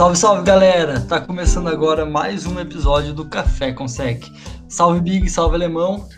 [0.00, 0.98] Salve, salve galera!
[0.98, 4.24] Tá começando agora mais um episódio do Café com Sec.
[4.66, 6.08] Salve Big, salve Alemão.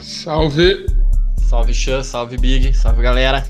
[0.00, 0.86] Salve.
[1.48, 3.44] Salve Chan, salve Big, salve galera.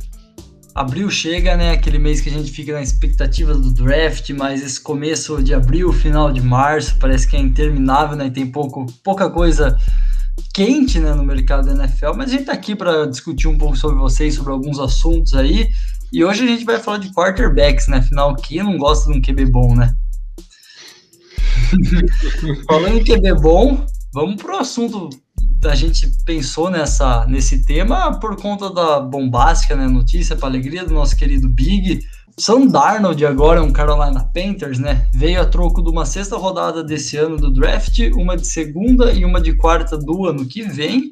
[0.75, 1.73] Abril chega, né?
[1.73, 5.93] Aquele mês que a gente fica na expectativa do draft, mas esse começo de abril,
[5.93, 8.31] final de março, parece que é interminável, né?
[8.31, 9.77] Tem pouco, pouca coisa
[10.55, 13.77] quente né, no mercado da NFL, mas a gente tá aqui para discutir um pouco
[13.77, 15.69] sobre vocês, sobre alguns assuntos aí.
[16.13, 17.97] E hoje a gente vai falar de quarterbacks, né?
[17.97, 19.97] Afinal, quem não gosta de um QB bom, né?
[22.69, 25.09] Falando em QB bom, vamos pro assunto.
[25.65, 30.93] A gente pensou nessa, nesse tema por conta da bombástica né, notícia, para alegria do
[30.93, 32.01] nosso querido Big.
[32.39, 35.09] Sam Darnold agora é um Carolina Panthers, né?
[35.15, 39.25] Veio a troco de uma sexta rodada desse ano do draft, uma de segunda e
[39.25, 41.11] uma de quarta do ano que vem.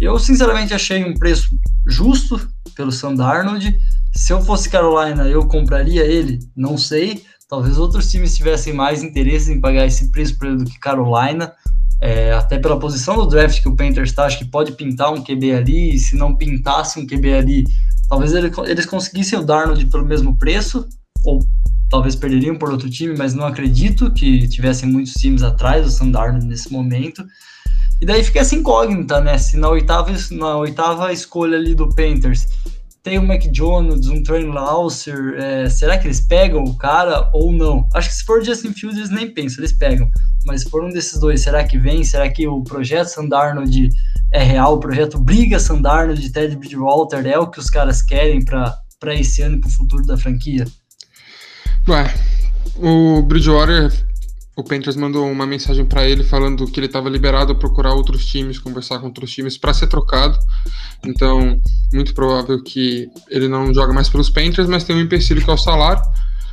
[0.00, 1.50] Eu sinceramente achei um preço
[1.86, 2.40] justo
[2.74, 3.76] pelo Sam Darnold.
[4.14, 6.40] Se eu fosse Carolina, eu compraria ele?
[6.56, 7.22] Não sei.
[7.48, 11.52] Talvez outros times tivessem mais interesse em pagar esse preço por ele do que Carolina.
[12.00, 15.22] É, até pela posição do draft que o Panthers está, acho que pode pintar um
[15.22, 15.94] QB ali.
[15.94, 17.64] E se não pintasse um QB ali,
[18.08, 20.88] talvez ele, eles conseguissem o Darnold pelo mesmo preço,
[21.24, 21.40] ou
[21.90, 26.10] talvez perderiam por outro time, mas não acredito que tivessem muitos times atrás do Sam
[26.10, 27.24] Darnold nesse momento.
[28.00, 29.36] E daí fica essa incógnita, né?
[29.36, 32.48] Se na oitava, na oitava escolha ali do Panthers
[33.02, 37.88] tem o Jones, um Trey Lance, é, será que eles pegam o cara ou não?
[37.94, 40.08] Acho que se for Justin Fields, eles nem pensam, eles pegam.
[40.44, 42.04] Mas se for um desses dois, será que vem?
[42.04, 43.88] Será que o projeto Sandarnold
[44.32, 44.74] é real?
[44.74, 49.42] O projeto Briga Sandarnold de Ted Bridgewater é o que os caras querem para esse
[49.42, 50.66] ano e para o futuro da franquia?
[51.88, 52.14] Ué,
[52.76, 53.90] o Bridgewater
[54.56, 58.26] o Panthers mandou uma mensagem para ele falando que ele estava liberado a procurar outros
[58.26, 60.38] times, conversar com outros times para ser trocado.
[61.04, 61.58] Então,
[61.92, 65.52] muito provável que ele não joga mais pelos Panthers, mas tem um empecilho que é
[65.52, 66.02] o salário.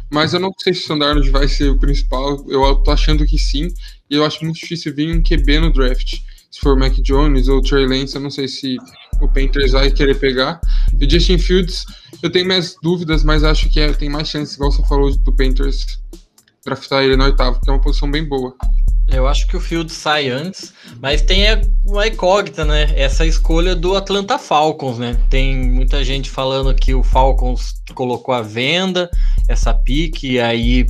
[0.09, 2.45] Mas eu não sei se o Sandarnold vai ser o principal.
[2.47, 3.67] Eu tô achando que sim.
[4.09, 6.19] E eu acho muito difícil vir um QB no draft.
[6.49, 8.77] Se for Mac Jones ou Trey Lance, eu não sei se
[9.19, 10.61] o Panthers vai querer pegar.
[10.97, 11.85] E o Justin Fields,
[12.23, 15.33] eu tenho minhas dúvidas, mas acho que é, tem mais chance, igual você falou, do
[15.33, 15.99] Panthers
[16.67, 18.53] draftar ele no oitavo, que é uma posição bem boa.
[19.07, 21.45] Eu acho que o Field sai antes, mas tem
[21.85, 22.91] uma incógnita, né?
[22.93, 25.17] Essa escolha do Atlanta Falcons, né?
[25.29, 29.09] Tem muita gente falando que o Falcons colocou à venda
[29.47, 30.85] essa pique, e aí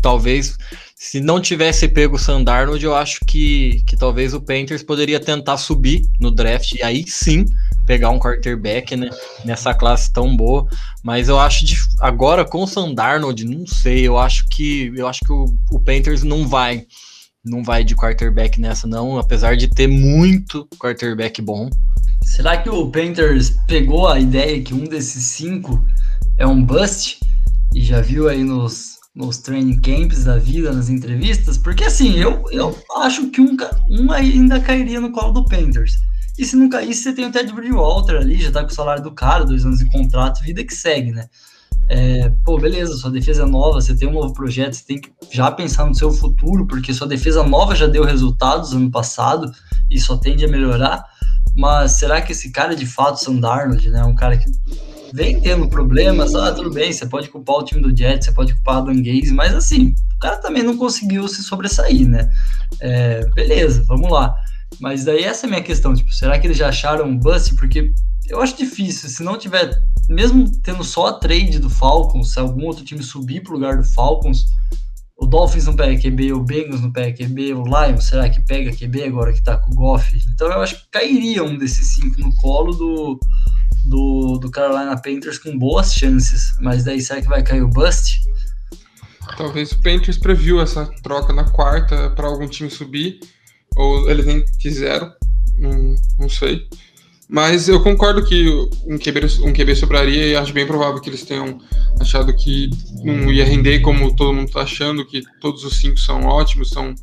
[0.00, 0.56] talvez
[0.94, 5.56] se não tivesse pego o Sandarnold, eu acho que, que talvez o Panthers poderia tentar
[5.56, 7.44] subir no draft e aí sim
[7.86, 9.08] pegar um quarterback, né?
[9.44, 10.66] Nessa classe tão boa.
[11.02, 14.06] Mas eu acho de, agora com o Sandarnold, não sei.
[14.06, 16.86] Eu acho que eu acho que o, o Panthers não vai
[17.44, 21.70] não vai de quarterback nessa não, apesar de ter muito quarterback bom.
[22.22, 25.86] Será que o Panthers pegou a ideia que um desses cinco
[26.36, 27.20] é um bust
[27.72, 31.56] e já viu aí nos, nos training camps da vida, nas entrevistas?
[31.56, 33.56] Porque assim, eu, eu acho que um,
[33.88, 35.96] um ainda cairia no colo do Panthers.
[36.38, 39.02] E se não cair, você tem o Ted Bridgewater ali, já tá com o salário
[39.02, 41.28] do cara, dois anos de contrato, vida que segue, né?
[41.88, 45.12] É, pô, beleza, sua defesa é nova, você tem um novo projeto, você tem que
[45.30, 49.50] já pensar no seu futuro, porque sua defesa nova já deu resultados ano passado
[49.90, 51.04] e só tende a melhorar.
[51.56, 54.04] Mas será que esse cara de fato, Sam Darnold, né?
[54.04, 54.50] Um cara que
[55.12, 58.52] vem tendo problemas, ah, tudo bem, você pode culpar o time do Jets, você pode
[58.54, 62.28] culpar o Dan Gaze, mas assim, o cara também não conseguiu se sobressair, né?
[62.80, 64.34] É, beleza, vamos lá.
[64.80, 67.54] Mas daí essa é a minha questão, tipo, será que eles já acharam um bust?
[67.54, 67.92] Porque
[68.28, 69.70] eu acho difícil, se não tiver,
[70.08, 73.84] mesmo tendo só a trade do Falcons, se algum outro time subir pro lugar do
[73.84, 74.46] Falcons,
[75.16, 78.76] o Dolphins não pega QB, o Bengals não pega QB, o Lions, será que pega
[78.76, 80.22] QB agora que tá com o Goff?
[80.28, 83.20] Então eu acho que cairia um desses cinco no colo do,
[83.86, 88.20] do, do Carolina Panthers com boas chances, mas daí será que vai cair o bust?
[89.38, 93.20] Talvez o Panthers previu essa troca na quarta para algum time subir
[93.76, 95.12] ou eles nem quiseram,
[95.58, 96.66] não, não sei.
[97.28, 98.48] Mas eu concordo que
[98.86, 101.58] um QB, um QB sobraria e acho bem provável que eles tenham
[102.00, 102.70] achado que
[103.02, 106.94] não ia render como todo mundo está achando, que todos os cinco são ótimos, são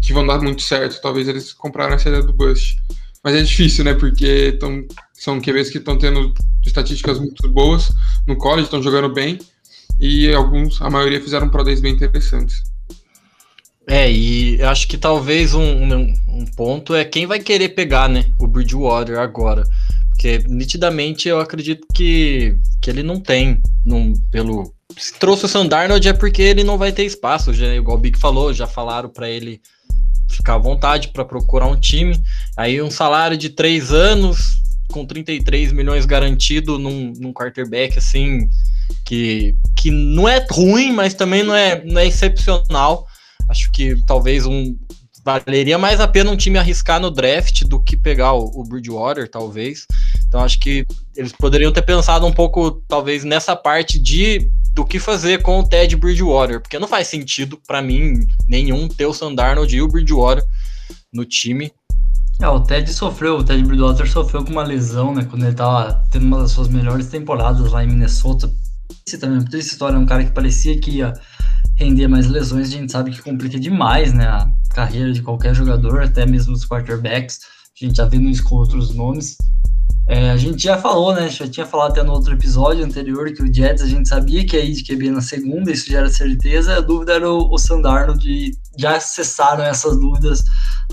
[0.00, 1.00] que vão dar muito certo.
[1.00, 2.76] Talvez eles compraram essa ideia do Bust.
[3.22, 3.94] Mas é difícil, né?
[3.94, 6.32] Porque tão, são QBs que estão tendo
[6.64, 7.90] estatísticas muito boas
[8.26, 9.38] no college, estão jogando bem,
[10.00, 12.62] e alguns, a maioria fizeram Pro bem interessantes.
[13.86, 18.24] É, e acho que talvez um, um, um, ponto é quem vai querer pegar, né,
[18.38, 19.64] o Bridgewater agora.
[20.08, 24.72] Porque nitidamente eu acredito que, que ele não tem, num, pelo...
[24.96, 28.18] Se trouxe o Sandarnold é porque ele não vai ter espaço, já, igual o Big
[28.18, 29.60] falou, já falaram para ele
[30.28, 32.18] ficar à vontade para procurar um time.
[32.56, 38.48] Aí um salário de três anos, com 33 milhões garantido num, num quarterback assim
[39.04, 43.06] que, que não é ruim, mas também não é, não é excepcional.
[43.48, 44.76] Acho que talvez um
[45.24, 49.28] valeria mais a pena um time arriscar no draft do que pegar o, o Bridgewater,
[49.28, 49.86] talvez.
[50.28, 50.84] Então acho que
[51.16, 55.66] eles poderiam ter pensado um pouco, talvez, nessa parte de do que fazer com o
[55.66, 60.44] Ted Bridgewater, porque não faz sentido para mim nenhum ter o Sandarnold e o Bridgewater
[61.12, 61.72] no time.
[62.40, 66.04] É, o Ted sofreu, o Ted Bridgewater sofreu com uma lesão, né, quando ele tava
[66.10, 68.50] tendo uma das suas melhores temporadas lá em Minnesota.
[69.06, 71.14] Esse também, por essa história, é um cara que parecia que ia
[71.76, 76.02] render mais lesões, a gente sabe que complica demais, né, a carreira de qualquer jogador,
[76.02, 77.40] até mesmo dos quarterbacks,
[77.80, 79.36] a gente já viu isso com outros nomes.
[80.06, 81.28] É, a gente já falou, né?
[81.30, 84.54] Já tinha falado até no outro episódio anterior que o Jets a gente sabia que
[84.54, 86.76] ia ir de QB na segunda, isso já era certeza.
[86.76, 90.42] A dúvida era o, o Sandarno de já cessaram essas dúvidas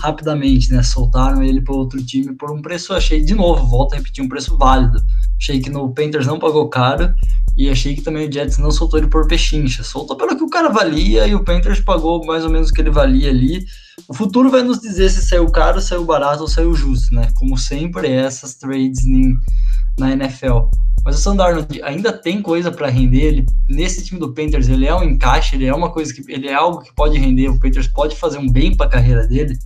[0.00, 0.82] rapidamente, né?
[0.82, 4.28] Soltaram ele para outro time por um preço, achei de novo, volta a repetir, um
[4.28, 5.02] preço válido.
[5.40, 7.12] Achei que no Panthers não pagou caro
[7.56, 9.82] e achei que também o Jets não soltou ele por pechincha.
[9.82, 12.80] Soltou pelo que o cara valia e o Panthers pagou mais ou menos o que
[12.80, 13.66] ele valia ali.
[14.08, 17.30] O futuro vai nos dizer se saiu caro, saiu barato ou saiu justo, né?
[17.34, 19.04] Como sempre, essas trades
[19.98, 20.68] na NFL.
[21.04, 23.22] Mas o Sandarno ainda tem coisa para render.
[23.22, 26.48] Ele, nesse time do Panthers, ele é um encaixe, ele é uma coisa que ele
[26.48, 27.48] é algo que pode render.
[27.48, 29.58] O Panthers pode fazer um bem para a carreira dele.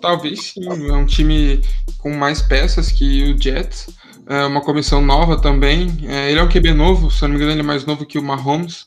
[0.00, 0.66] Talvez sim.
[0.68, 1.60] É um time
[1.98, 3.88] com mais peças que o Jets.
[4.26, 5.88] É uma comissão nova também.
[6.04, 8.18] É, ele é um QB novo, se não me engano, ele é mais novo que
[8.18, 8.84] o Mahomes.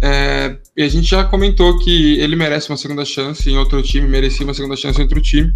[0.00, 4.06] É, e a gente já comentou que ele merece uma segunda chance em outro time,
[4.06, 5.52] merecia uma segunda chance em outro time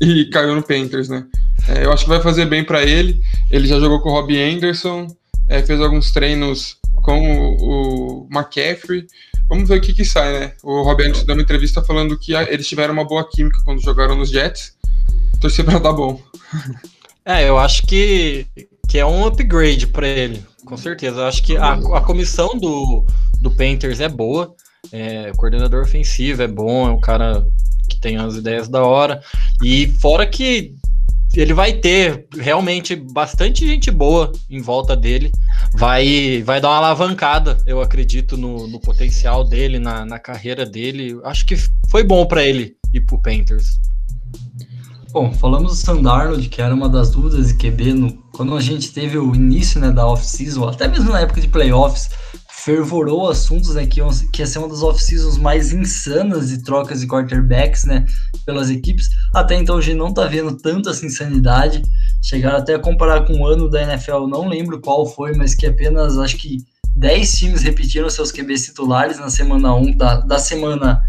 [0.00, 1.26] e caiu no Panthers, né?
[1.68, 3.20] É, eu acho que vai fazer bem para ele.
[3.50, 5.08] Ele já jogou com o Robbie Anderson,
[5.48, 9.06] é, fez alguns treinos com o, o, McCaffrey.
[9.48, 10.52] Vamos ver o que, que sai, né?
[10.62, 14.14] O Robbie Anderson deu uma entrevista falando que eles tiveram uma boa química quando jogaram
[14.14, 14.74] nos Jets.
[15.40, 16.20] Torcer para dar bom.
[17.24, 18.46] É, eu acho que,
[18.88, 21.20] que é um upgrade para ele, com certeza.
[21.20, 23.04] Eu acho que a, a comissão do,
[23.40, 24.54] do Panthers é boa.
[24.92, 27.46] É, coordenador ofensivo é bom, é um cara
[27.88, 29.20] que tem as ideias da hora.
[29.62, 30.74] E fora que
[31.34, 35.30] ele vai ter realmente bastante gente boa em volta dele.
[35.74, 41.18] Vai, vai dar uma alavancada, eu acredito, no, no potencial dele, na, na carreira dele.
[41.24, 41.56] Acho que
[41.88, 43.78] foi bom para ele ir pro Panthers.
[45.10, 48.92] Bom, falamos do Sandarnold, que era uma das dúvidas de QB no, quando a gente
[48.92, 52.10] teve o início né, da off-season, até mesmo na época de playoffs
[52.68, 53.98] fervorou assuntos, né, que,
[54.30, 58.04] que ia ser uma das off-seasons mais insanas de trocas de quarterbacks, né,
[58.44, 59.08] pelas equipes.
[59.32, 61.80] Até então a gente não tá vendo tanta essa insanidade.
[62.22, 65.66] Chegaram até a comparar com o ano da NFL, não lembro qual foi, mas que
[65.66, 66.58] apenas, acho que
[66.94, 71.00] 10 times repetiram seus QBs titulares na semana 1, da, da semana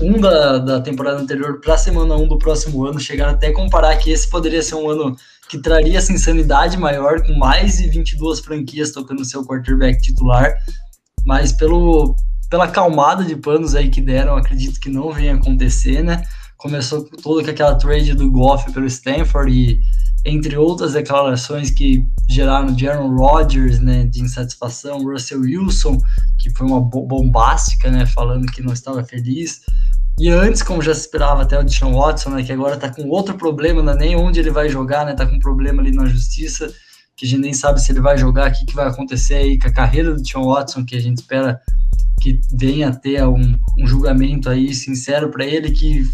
[0.00, 3.00] 1 da, da temporada anterior para a semana 1 do próximo ano.
[3.00, 5.16] Chegaram até a comparar que esse poderia ser um ano
[5.48, 10.54] que traria essa insanidade maior, com mais de 22 franquias tocando seu quarterback titular
[11.24, 12.14] mas pelo,
[12.50, 16.22] pela calmada de panos aí que deram, acredito que não venha acontecer, né?
[16.56, 19.80] Começou toda aquela trade do Goff pelo Stanford e
[20.24, 25.98] entre outras declarações que geraram de Aaron Rodgers, né, de insatisfação, Russell Wilson,
[26.38, 29.62] que foi uma bombástica, né, falando que não estava feliz.
[30.20, 33.08] E antes, como já se esperava, até o Deshaun Watson, né, que agora está com
[33.08, 35.90] outro problema, não é nem onde ele vai jogar, né, tá com um problema ali
[35.90, 36.72] na justiça
[37.22, 39.56] que a gente nem sabe se ele vai jogar, o que, que vai acontecer aí
[39.56, 41.60] com a carreira do John Watson, que a gente espera
[42.20, 46.04] que venha ter um, um julgamento aí sincero para ele, que,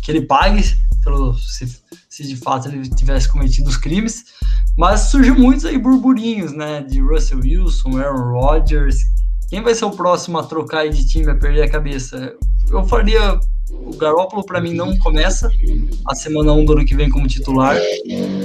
[0.00, 0.62] que ele pague
[1.02, 4.26] pelo, se, se de fato ele tivesse cometido os crimes.
[4.78, 8.98] Mas surgiu muitos aí burburinhos, né, de Russell Wilson, Aaron Rodgers.
[9.50, 12.32] Quem vai ser o próximo a trocar de time, a perder a cabeça?
[12.70, 15.50] Eu faria o Garoppolo, para mim, não começa
[16.06, 17.76] a semana 1 do ano que vem como titular,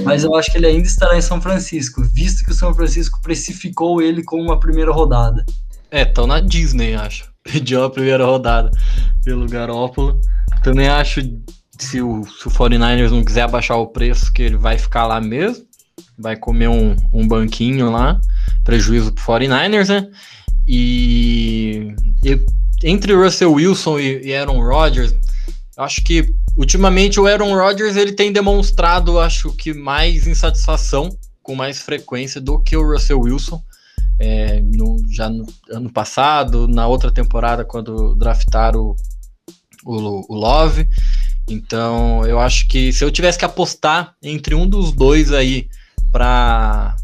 [0.04, 3.20] mas eu acho que ele ainda estará em São Francisco, visto que o São Francisco
[3.22, 5.44] precificou ele com uma primeira rodada.
[5.90, 7.30] É, estão na Disney, acho.
[7.44, 8.70] Pediu a primeira rodada
[9.24, 10.20] pelo Garoppolo.
[10.62, 11.20] Também acho,
[11.78, 15.20] se o, se o 49ers não quiser abaixar o preço, que ele vai ficar lá
[15.20, 15.64] mesmo.
[16.18, 18.20] Vai comer um, um banquinho lá.
[18.64, 20.08] Prejuízo pro 49ers, né?
[20.66, 22.40] E, e
[22.82, 25.14] entre Russell Wilson e, e Aaron Rodgers,
[25.76, 31.08] acho que ultimamente o Aaron Rodgers ele tem demonstrado, acho que mais insatisfação
[31.42, 33.62] com mais frequência do que o Russell Wilson.
[34.18, 38.94] É, no, já no ano passado, na outra temporada, quando draftaram
[39.84, 40.86] o, o, o Love.
[41.48, 45.68] Então, eu acho que se eu tivesse que apostar entre um dos dois aí
[46.12, 46.94] para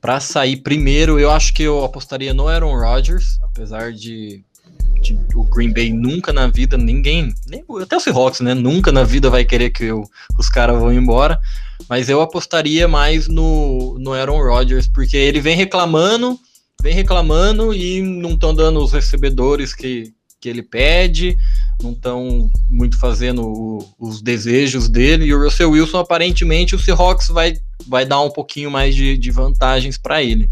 [0.00, 4.44] para sair primeiro, eu acho que eu apostaria no Aaron Rodgers, apesar de
[5.34, 8.54] o Green Bay nunca na vida, ninguém, nem, até o Seahawks, né?
[8.54, 10.08] Nunca na vida vai querer que o,
[10.38, 11.40] os caras vão embora.
[11.88, 16.38] Mas eu apostaria mais no, no Aaron Rodgers, porque ele vem reclamando,
[16.80, 21.36] vem reclamando e não estão dando os recebedores que, que ele pede,
[21.82, 25.26] não estão muito fazendo o, os desejos dele.
[25.26, 29.30] E o Russell Wilson, aparentemente, o Seahawks vai, vai dar um pouquinho mais de, de
[29.30, 30.48] vantagens para ele.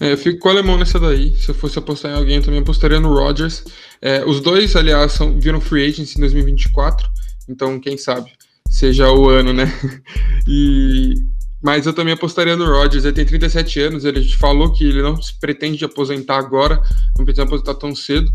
[0.00, 1.36] É, eu fico com o alemão nessa daí.
[1.36, 3.62] Se eu fosse apostar em alguém, eu também apostaria no Rodgers.
[4.00, 7.08] É, os dois, aliás, são, viram free agents em 2024,
[7.48, 8.32] então quem sabe
[8.68, 9.66] seja o ano, né?
[10.48, 11.14] E
[11.62, 13.04] mas eu também apostaria no Rodgers.
[13.04, 16.80] Ele tem 37 anos, ele falou que ele não se pretende aposentar agora,
[17.18, 18.32] não pretende aposentar tão cedo.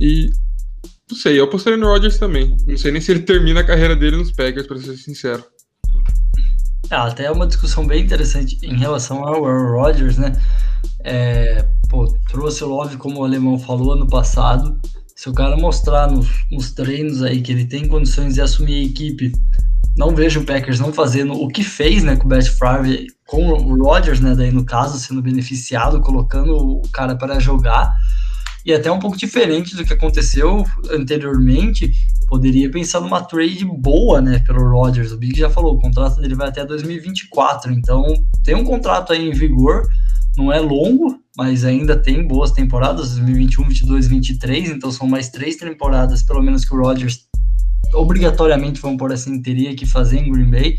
[0.00, 0.30] E
[1.10, 2.56] não sei, eu apostaria no Rodgers também.
[2.66, 5.44] Não sei nem se ele termina a carreira dele nos Packers, para ser sincero.
[6.88, 10.32] Ah, até é uma discussão bem interessante em relação ao Rodgers, né?
[11.04, 14.80] É, pô, trouxe o Love, como o alemão falou ano passado.
[15.14, 18.86] Se o cara mostrar nos, nos, treinos aí que ele tem condições de assumir a
[18.86, 19.32] equipe,
[19.96, 23.48] não vejo o Packers não fazendo o que fez, né, com o Best Favre, com
[23.48, 27.92] o Rodgers, né, daí no caso, sendo beneficiado, colocando o cara para jogar.
[28.64, 31.90] E até um pouco diferente do que aconteceu anteriormente,
[32.28, 35.10] poderia pensar numa trade boa, né, pelo Rodgers.
[35.10, 38.04] O Big já falou, o contrato dele vai até 2024, então
[38.44, 39.88] tem um contrato aí em vigor,
[40.38, 45.56] não é longo, mas ainda tem boas temporadas, 2021, 22, 23, então são mais três
[45.56, 47.26] temporadas, pelo menos que o Rodgers
[47.92, 50.78] obrigatoriamente, vamos por assim, teria que fazer em Green Bay.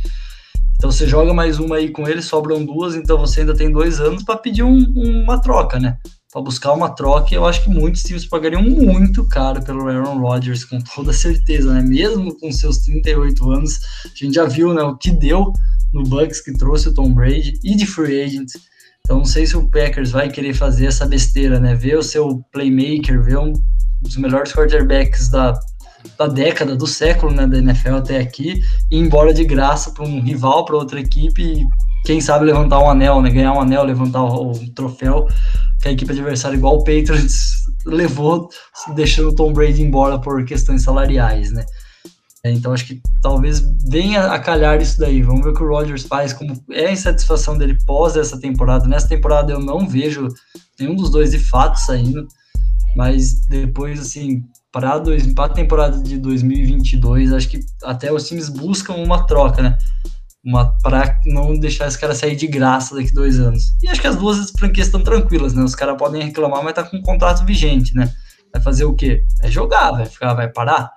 [0.76, 4.00] Então você joga mais uma aí com ele, sobram duas, então você ainda tem dois
[4.00, 4.78] anos para pedir um,
[5.24, 5.98] uma troca, né?
[6.32, 10.64] para buscar uma troca, eu acho que muitos times pagariam muito caro pelo Aaron Rodgers,
[10.64, 11.82] com toda certeza, né?
[11.82, 15.52] Mesmo com seus 38 anos, a gente já viu né, o que deu
[15.92, 18.52] no Bucks que trouxe o Tom Brady e de free agent.
[19.10, 21.74] Então não sei se o Packers vai querer fazer essa besteira, né?
[21.74, 23.54] Ver o seu playmaker, ver um
[24.00, 25.60] dos melhores quarterbacks da,
[26.16, 28.62] da década, do século, né, da NFL até aqui,
[28.92, 31.66] e ir embora de graça para um rival, para outra equipe, e
[32.06, 33.32] quem sabe levantar um anel, né?
[33.32, 35.28] Ganhar um anel, levantar o, o troféu
[35.82, 38.48] que a equipe adversária, igual o Patriots, levou,
[38.94, 41.66] deixando o Tom Brady embora por questões salariais, né?
[42.44, 45.22] É, então acho que talvez venha a calhar isso daí.
[45.22, 48.88] Vamos ver o que o Rodgers faz, como é a insatisfação dele pós essa temporada.
[48.88, 50.28] Nessa temporada eu não vejo
[50.80, 52.28] nenhum dos dois de fato saindo,
[52.96, 59.26] mas depois, assim, para a temporada de 2022, acho que até os times buscam uma
[59.26, 59.78] troca, né?
[60.44, 63.76] uma para não deixar esse cara sair de graça daqui dois anos.
[63.84, 65.64] E acho que as duas franquias estão tranquilas, né?
[65.64, 68.12] Os caras podem reclamar, mas tá com um contrato vigente, né?
[68.54, 69.24] Vai fazer o quê?
[69.42, 70.90] É jogar, vai ficar, vai parar.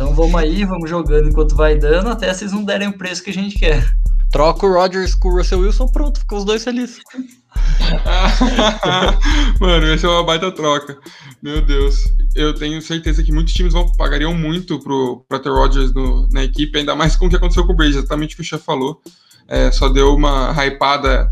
[0.00, 3.28] Então vamos aí, vamos jogando enquanto vai dando, até vocês não derem o preço que
[3.28, 3.86] a gente quer.
[4.32, 7.02] Troca o Rodgers com o Russell Wilson, pronto, ficam os dois felizes.
[9.60, 10.98] Mano, essa é uma baita troca.
[11.42, 12.02] Meu Deus.
[12.34, 16.44] Eu tenho certeza que muitos times vão pagariam muito pro, pro ter Rodgers no, na
[16.44, 18.64] equipe, ainda mais com o que aconteceu com o Brady, exatamente o que o chefe
[18.64, 19.02] falou.
[19.46, 21.28] É, só deu uma hypada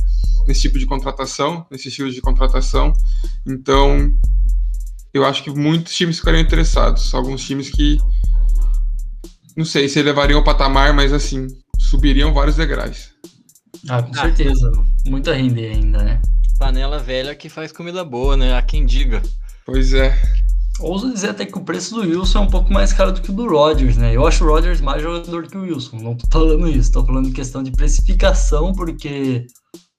[0.46, 2.92] nesse tipo de contratação, nesse estilo de contratação.
[3.46, 4.12] Então,
[5.14, 7.14] eu acho que muitos times ficariam interessados.
[7.14, 7.98] Alguns times que
[9.58, 13.10] não sei se levariam ao patamar, mas assim, subiriam vários degraus.
[13.88, 14.70] Ah, com certeza.
[15.04, 16.22] Muito a render ainda, né?
[16.60, 18.56] Panela velha que faz comida boa, né?
[18.56, 19.20] Há quem diga.
[19.66, 20.16] Pois é.
[20.78, 23.30] Ouso dizer até que o preço do Wilson é um pouco mais caro do que
[23.30, 24.14] o do Rodgers, né?
[24.14, 25.96] Eu acho o Rodgers mais jogador que o Wilson.
[25.96, 29.44] Não tô falando isso, tô falando em questão de precificação, porque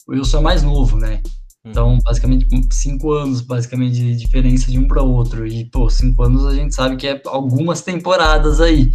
[0.07, 1.21] o Wilson é mais novo, né?
[1.65, 1.99] Então, uhum.
[2.05, 5.45] basicamente, cinco anos, basicamente, de diferença de um para outro.
[5.45, 8.89] E, pô, cinco anos a gente sabe que é algumas temporadas aí.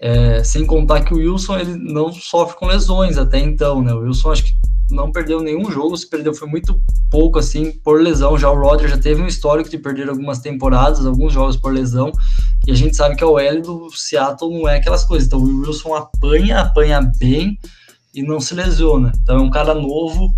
[0.00, 3.92] É, sem contar que o Wilson ele não sofre com lesões até então, né?
[3.92, 4.52] O Wilson acho que
[4.90, 8.38] não perdeu nenhum jogo, se perdeu foi muito pouco assim por lesão.
[8.38, 12.10] Já o Roger já teve um histórico de perder algumas temporadas, alguns jogos por lesão.
[12.66, 15.26] E a gente sabe que a OL do Seattle não é aquelas coisas.
[15.26, 17.58] Então o Wilson apanha, apanha bem
[18.14, 19.12] e não se lesiona.
[19.22, 20.34] Então é um cara novo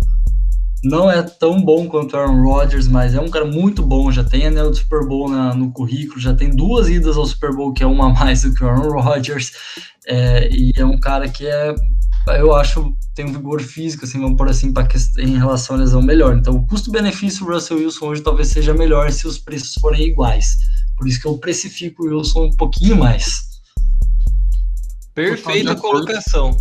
[0.83, 4.11] não é tão bom quanto o Aaron Rodgers, mas é um cara muito bom.
[4.11, 7.53] Já tem anel do Super Bowl na, no currículo, já tem duas idas ao Super
[7.53, 9.51] Bowl, que é uma a mais do que o Aaron Rodgers.
[10.07, 11.75] É, e é um cara que é,
[12.39, 14.87] eu acho, tem um vigor físico, assim, vamos por assim, pra,
[15.19, 16.35] em relação à lesão melhor.
[16.35, 20.57] Então, o custo-benefício do Russell Wilson hoje talvez seja melhor se os preços forem iguais.
[20.97, 23.51] Por isso que eu precifico o Wilson um pouquinho mais.
[25.13, 26.55] Perfeita colocação.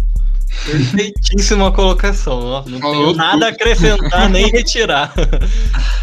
[0.64, 2.64] Perfeitíssima colocação.
[2.66, 5.12] Não tenho nada a acrescentar nem retirar.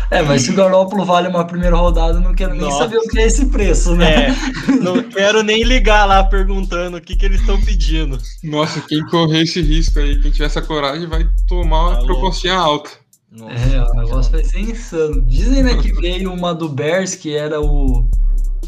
[0.10, 2.78] É, mas se o Garópolo vale uma primeira rodada, não quero nem Nossa.
[2.78, 4.28] saber o que é esse preço, né?
[4.28, 8.18] É, não quero nem ligar lá perguntando o que, que eles estão pedindo.
[8.42, 12.58] Nossa, quem correr esse risco aí, quem tiver essa coragem, vai tomar uma tá proporção
[12.58, 12.90] alta.
[13.30, 15.22] Nossa, é, o negócio vai ser insano.
[15.26, 18.10] Dizem né, que veio uma do Bears que era o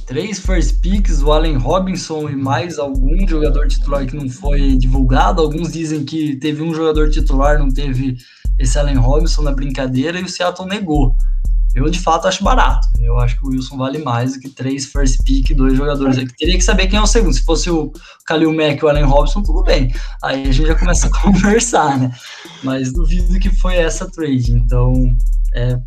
[0.10, 5.40] três first picks, o Allen Robinson e mais algum jogador titular que não foi divulgado.
[5.40, 8.18] Alguns dizem que teve um jogador titular, não teve
[8.58, 11.16] esse Allen Robinson na brincadeira e o Seattle negou.
[11.76, 12.88] Eu, de fato, acho barato.
[13.00, 16.18] Eu acho que o Wilson vale mais do que três first pick, dois jogadores.
[16.18, 17.36] Eu teria que saber quem é o segundo.
[17.36, 17.94] Se fosse o
[18.28, 19.94] Khalil Mack e o Allen Robinson, tudo bem.
[20.24, 22.12] Aí a gente já começa a conversar, né?
[22.64, 24.54] Mas duvido que foi essa trade.
[24.54, 25.16] Então,
[25.54, 25.80] é,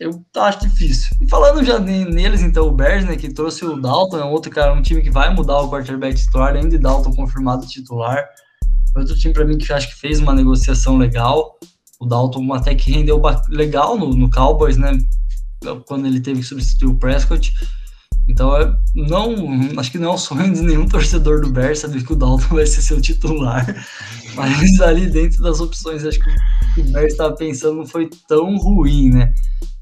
[0.00, 1.16] eu acho difícil.
[1.20, 4.72] E falando já neles, então, o Bears, né, que trouxe o Dalton, é outro cara,
[4.72, 8.24] um time que vai mudar o quarterback titular, além de Dalton confirmado titular.
[8.94, 11.58] Outro time para mim que acho que fez uma negociação legal.
[12.00, 14.98] O Dalton até que rendeu legal no, no Cowboys, né?
[15.86, 17.52] quando ele teve que substituir o Prescott.
[18.28, 22.04] Então, é, não, acho que não é um sonho de nenhum torcedor do Bears saber
[22.04, 23.64] que o Dalton vai ser seu titular.
[24.34, 29.10] Mas ali dentro das opções, acho que o Bears estava pensando não foi tão ruim,
[29.10, 29.32] né?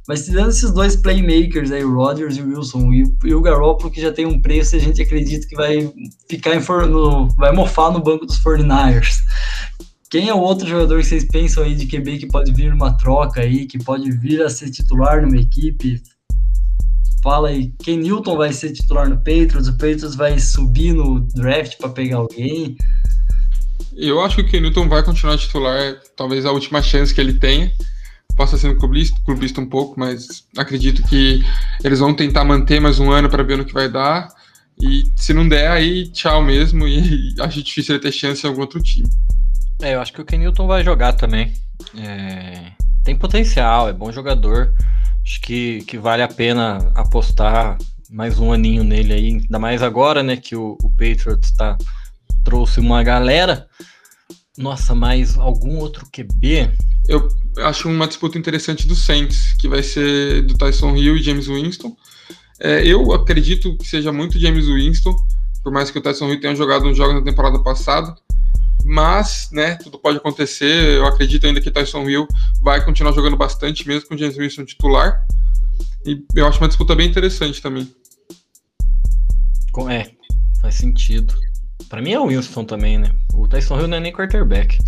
[0.06, 4.00] Mas tirando esses dois playmakers aí, o Rodgers e o Wilson, e, o Garoppolo, que
[4.00, 5.90] já tem um preço, a gente acredita que vai
[6.28, 9.16] ficar em for, no, vai mofar no banco dos 49ers.
[10.10, 12.96] Quem é o outro jogador que vocês pensam aí de QB que pode vir uma
[12.96, 16.00] troca aí, que pode vir a ser titular numa equipe?
[17.22, 19.66] Fala aí, quem Newton vai ser titular no Patriots?
[19.66, 22.76] O Patriots vai subir no draft para pegar alguém?
[23.96, 27.32] Eu acho que o Ken Newton vai continuar titular, talvez a última chance que ele
[27.32, 27.72] tenha.
[28.36, 31.44] Possa ser um clubista, clubista um pouco, mas acredito que
[31.82, 34.28] eles vão tentar manter mais um ano para ver no que vai dar.
[34.80, 36.86] E se não der, aí tchau mesmo.
[36.88, 39.08] E acho difícil ele ter chance em algum outro time.
[39.80, 41.52] É, eu acho que o Kenilton vai jogar também.
[41.96, 42.72] É,
[43.04, 44.72] tem potencial, é bom jogador.
[45.22, 47.78] Acho que, que vale a pena apostar
[48.10, 51.76] mais um aninho nele aí, ainda mais agora, né, que o, o Patriots tá,
[52.44, 53.66] trouxe uma galera.
[54.56, 56.70] Nossa, mais algum outro QB?
[57.08, 61.46] Eu acho uma disputa interessante do Saints, que vai ser do Tyson Hill e James
[61.46, 61.96] Winston.
[62.60, 65.14] É, eu acredito que seja muito James Winston,
[65.62, 68.14] por mais que o Tyson Hill tenha jogado um jogo na temporada passada
[68.84, 70.96] mas, né, tudo pode acontecer.
[70.98, 72.28] Eu acredito ainda que Tyson Hill
[72.60, 75.26] vai continuar jogando bastante, mesmo com o James Wilson titular.
[76.04, 77.90] E eu acho uma disputa bem interessante também.
[79.90, 80.10] É,
[80.60, 81.34] faz sentido.
[81.88, 83.10] Para mim é o Winston também, né?
[83.32, 84.78] O Tyson Hill não é nem quarterback.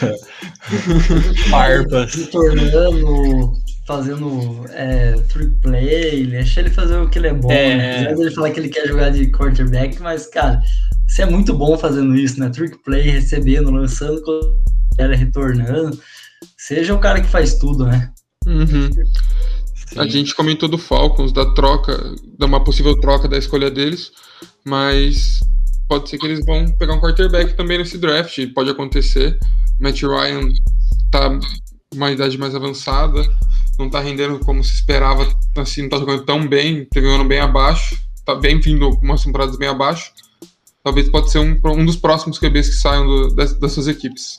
[1.50, 2.14] Barbas.
[2.14, 3.52] Retornando,
[3.86, 7.50] fazendo é, free play, deixa ele fazer o que ele é bom.
[7.50, 7.76] É...
[7.76, 8.02] Né?
[8.02, 10.62] Apesar ele falar que ele quer jogar de quarterback, mas, cara,
[11.06, 12.50] você é muito bom fazendo isso, né?
[12.50, 14.22] Trick play, recebendo, lançando,
[14.98, 15.98] era retornando.
[16.58, 18.12] Seja o cara que faz tudo, né?
[18.46, 18.90] Uhum.
[19.96, 21.96] A gente comentou do Falcons, da troca,
[22.38, 24.10] da uma possível troca da escolha deles,
[24.64, 25.40] mas
[25.88, 29.38] pode ser que eles vão pegar um quarterback também nesse draft, pode acontecer.
[29.80, 30.48] Matt Ryan
[31.10, 31.38] tá
[31.94, 33.22] uma idade mais avançada,
[33.78, 37.24] não tá rendendo como se esperava, assim, não tá jogando tão bem, teve um ano
[37.24, 40.12] bem abaixo, tá bem vindo umas temporadas bem abaixo
[40.86, 44.38] talvez pode ser um, um dos próximos QBs que saiam do, equipes.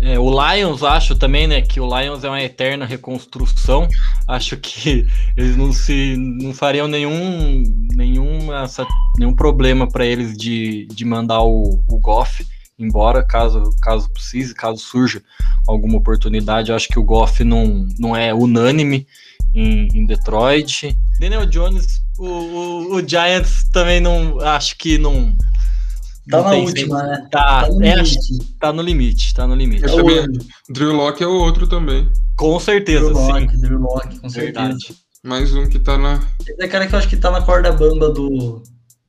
[0.00, 3.88] É, o Lions, acho também, né, que o Lions é uma eterna reconstrução.
[4.28, 7.62] Acho que eles não se não fariam nenhum
[7.94, 12.46] nenhum, problema para eles de, de mandar o, o Goff
[12.78, 15.22] embora, caso caso precise, caso surja
[15.66, 16.72] alguma oportunidade.
[16.72, 19.06] acho que o Goff não, não é unânime
[19.54, 20.96] em, em Detroit.
[21.20, 24.40] Daniel Jones o, o, o, Giants também não.
[24.40, 25.36] Acho que não.
[26.30, 27.28] Tá não na última, né?
[27.30, 28.02] Tá, tá, no é,
[28.58, 29.84] tá, no limite, tá no limite.
[29.84, 30.26] Eu também,
[30.70, 32.10] Drew Locke é o outro também.
[32.36, 33.32] Com certeza, Drew sim.
[33.32, 34.80] Locke, Drew Locke, com Verdade.
[34.80, 35.04] certeza.
[35.22, 36.20] Mais um que tá na.
[36.46, 38.62] Esse é cara que eu acho que tá na corda bamba do.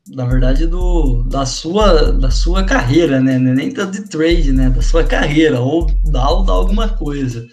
[0.08, 3.36] Na verdade, do, da, sua, da sua carreira, né?
[3.36, 4.70] É nem de trade, né?
[4.70, 5.60] Da sua carreira.
[5.60, 7.46] Ou dá ou dá alguma coisa.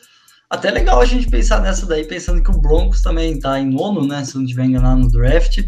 [0.51, 4.07] Até legal a gente pensar nessa daí, pensando que o Broncos também tá em nono,
[4.07, 4.22] né?
[4.25, 5.61] Se não tiver enganado no draft.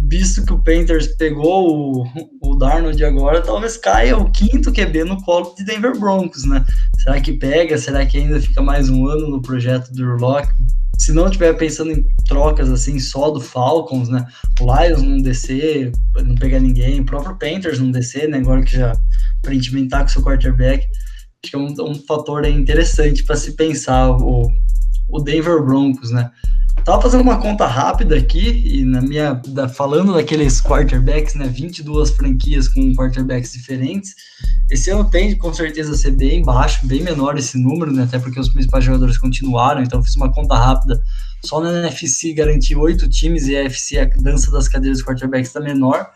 [0.00, 2.06] Visto que o Panthers pegou o,
[2.42, 6.64] o Darnold agora, talvez caia o quinto QB no colo de Denver Broncos, né?
[6.98, 7.76] Será que pega?
[7.76, 10.48] Será que ainda fica mais um ano no projeto do Urlock?
[10.98, 14.26] Se não estiver pensando em trocas assim só do Falcons, né?
[14.60, 15.92] O Lions não descer,
[16.24, 18.38] não pegar ninguém, o próprio Panthers não descer, né?
[18.38, 18.92] Agora que já
[19.40, 20.88] aparentemente tá com seu quarterback
[21.44, 24.50] acho que é um, um fator interessante para se pensar o,
[25.08, 26.30] o Denver Broncos, né?
[26.84, 32.10] Tava fazendo uma conta rápida aqui e na minha da, falando daqueles quarterbacks, né, 22
[32.10, 34.14] franquias com quarterbacks diferentes.
[34.70, 38.40] Esse ano tende com certeza ser bem baixo, bem menor esse número, né, até porque
[38.40, 41.02] os principais jogadores continuaram, então fiz uma conta rápida.
[41.44, 45.48] Só na NFC garantir oito times e a FC a dança das cadeiras de quarterbacks
[45.48, 46.08] está menor.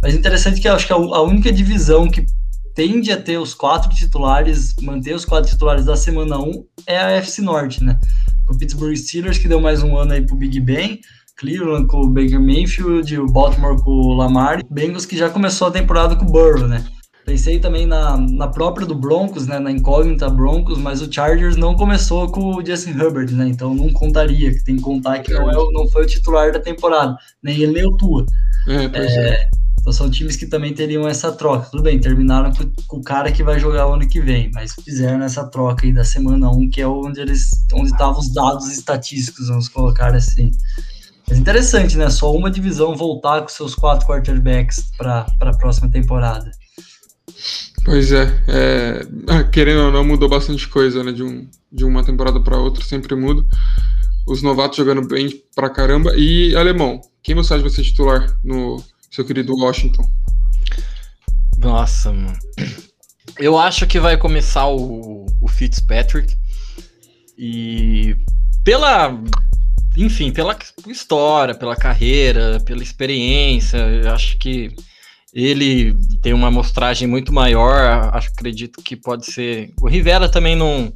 [0.00, 2.26] Mas interessante que eu acho que a, única divisão que
[2.74, 7.10] tende a ter os quatro titulares, manter os quatro titulares da semana 1 é a
[7.10, 7.98] FC Norte, né?
[8.48, 11.00] O Pittsburgh Steelers, que deu mais um ano aí pro Big Ben,
[11.36, 15.70] Cleveland com o Baker Mayfield, o Baltimore com o Lamar, Bengals que já começou a
[15.70, 16.84] temporada com o Burrow, né?
[17.24, 21.76] Pensei também na, na própria do Broncos, né, na incógnita Broncos, mas o Chargers não
[21.76, 25.48] começou com o Justin Herbert, né, então não contaria, que tem que contar que não,
[25.48, 28.26] é, não foi o titular da temporada, nem ele nem o Tua.
[28.66, 29.48] É, é, é.
[29.82, 31.68] Então são times que também teriam essa troca.
[31.68, 34.72] Tudo bem, terminaram com, com, o cara que vai jogar o ano que vem, mas
[34.74, 38.70] fizeram essa troca aí da semana 1, que é onde eles onde estavam os dados
[38.70, 40.52] estatísticos, vamos colocar assim.
[41.28, 42.08] Mas interessante, né?
[42.10, 46.48] Só uma divisão voltar com seus quatro quarterbacks para a próxima temporada.
[47.84, 51.10] Pois é, é, ah, querendo ou não, mudou bastante coisa, né?
[51.10, 53.44] De, um, de uma temporada para outra, sempre muda.
[54.28, 56.14] Os novatos jogando bem pra caramba.
[56.16, 58.80] E alemão, quem você acha vai ser titular no
[59.12, 60.08] seu querido Washington?
[61.58, 62.38] Nossa, mano.
[63.38, 66.34] Eu acho que vai começar o, o Fitzpatrick.
[67.38, 68.16] E
[68.64, 69.22] pela.
[69.96, 74.74] Enfim, pela história, pela carreira, pela experiência, eu acho que
[75.34, 79.70] ele tem uma amostragem muito maior, acho, acredito que pode ser.
[79.80, 80.90] O Rivera também não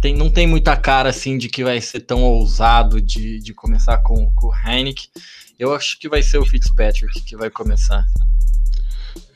[0.00, 3.98] tem, não tem muita cara assim de que vai ser tão ousado de, de começar
[3.98, 5.08] com, com o Heineken.
[5.58, 8.06] Eu acho que vai ser o Fitzpatrick que vai começar.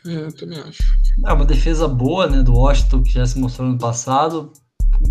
[0.06, 0.82] É, eu também acho.
[1.24, 4.52] É uma defesa boa, né, do Washington, que já se mostrou no passado.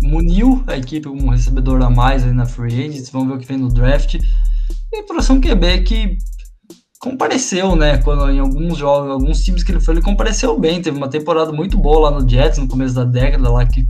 [0.02, 3.10] Muniu a equipe com um recebedor a mais aí na Free Agents.
[3.10, 4.14] Vamos ver o que vem no draft.
[4.14, 6.18] E a próxima QB que
[6.98, 7.98] compareceu, né?
[7.98, 10.82] Quando em alguns jogos, alguns times que ele foi, ele compareceu bem.
[10.82, 13.86] Teve uma temporada muito boa lá no Jets no começo da década, lá que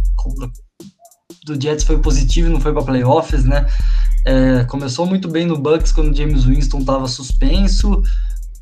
[1.44, 3.66] do Jets foi positivo não foi para playoffs, né?
[4.24, 8.02] É, começou muito bem no Bucks quando James Winston estava suspenso.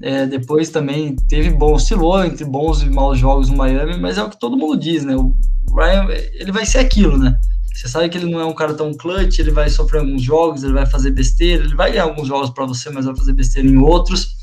[0.00, 4.22] É, depois também teve bom, oscilou entre bons e maus jogos no Miami, mas é
[4.22, 5.14] o que todo mundo diz, né?
[5.14, 5.32] O
[5.72, 7.38] Ryan, ele vai ser aquilo, né?
[7.72, 10.64] Você sabe que ele não é um cara tão clutch, ele vai sofrer alguns jogos,
[10.64, 13.68] ele vai fazer besteira, ele vai ganhar alguns jogos para você, mas vai fazer besteira
[13.68, 14.42] em outros.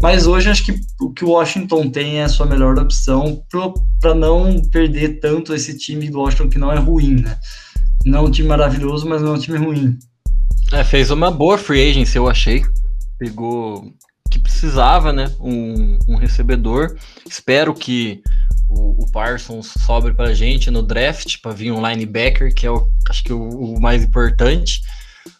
[0.00, 3.42] Mas hoje acho que o que o Washington tem é a sua melhor opção
[4.00, 7.36] para não perder tanto esse time do Washington que não é ruim, né?
[8.04, 9.98] Não é um time maravilhoso, mas não é um time ruim.
[10.72, 12.64] É, fez uma boa free agency, eu achei.
[13.18, 13.92] Pegou
[14.30, 15.34] que precisava, né?
[15.40, 16.96] Um, um recebedor.
[17.26, 18.22] Espero que
[18.68, 22.88] o, o Parsons sobre pra gente no draft para vir um linebacker, que é o,
[23.08, 24.80] acho que o, o mais importante.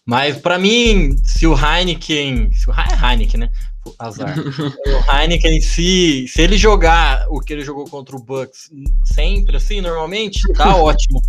[0.05, 3.51] Mas para mim, se o Heineken, se o Heineken, né?
[3.99, 4.37] Azar.
[4.38, 8.70] o Heineken, se, se ele jogar o que ele jogou contra o Bucks
[9.05, 11.20] sempre, assim, normalmente, tá ótimo.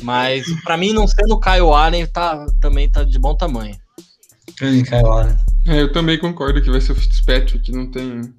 [0.00, 3.76] Mas para mim, não sendo o Kyle Allen, tá, também tá de bom tamanho.
[4.58, 5.36] Grande Kyle Allen.
[5.66, 8.32] É, eu também concordo que vai ser o Fitzpatrick, não tem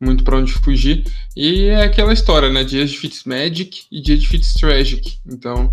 [0.00, 1.04] muito para onde fugir.
[1.36, 2.64] E é aquela história, né?
[2.64, 5.18] Dias de Fitzmagic e dia de Fitztragic.
[5.26, 5.72] Então,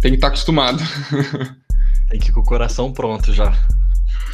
[0.00, 0.82] tem que estar tá acostumado.
[2.10, 3.56] Tem que ir com o coração pronto já.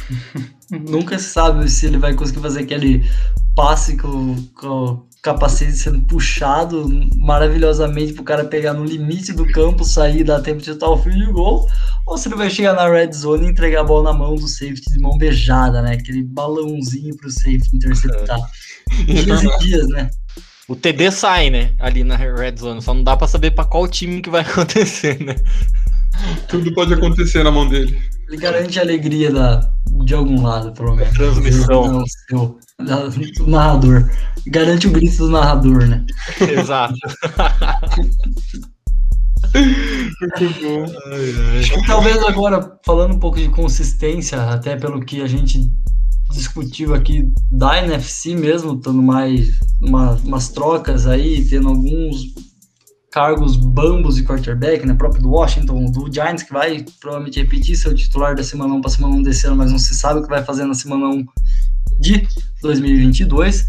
[0.69, 3.09] Nunca se sabe se ele vai conseguir fazer aquele
[3.55, 9.45] passe com, com o capacete sendo puxado maravilhosamente para o cara pegar no limite do
[9.51, 11.67] campo, sair, dar tempo de chutar o fio de gol,
[12.07, 14.47] ou se ele vai chegar na red zone e entregar a bola na mão do
[14.47, 15.93] safety de mão beijada, né?
[15.93, 18.39] Aquele balãozinho para o safety interceptar.
[19.05, 20.09] dias e dias, né?
[20.67, 21.73] O TD sai, né?
[21.79, 25.23] Ali na red zone, só não dá para saber para qual time que vai acontecer,
[25.23, 25.35] né?
[26.47, 28.01] Tudo pode acontecer na mão dele.
[28.31, 29.69] Ele garante a alegria da,
[30.05, 31.13] de algum lado, pelo menos.
[31.13, 31.99] Transmissão.
[32.79, 34.09] Não, seu, do narrador.
[34.47, 36.05] Garante o grito do narrador, né?
[36.39, 36.95] Exato.
[39.53, 40.85] Muito bom.
[41.85, 45.69] Talvez agora, falando um pouco de consistência, até pelo que a gente
[46.31, 52.33] discutiu aqui da NFC mesmo, estando mais uma, umas trocas aí, tendo alguns
[53.11, 57.93] cargos bambos de quarterback, né, próprio do Washington, do Giants, que vai provavelmente repetir seu
[57.93, 60.29] titular da semana 1 para semana 1 desse ano, mas não se sabe o que
[60.29, 61.25] vai fazer na semana 1
[61.99, 62.25] de
[62.61, 63.67] 2022.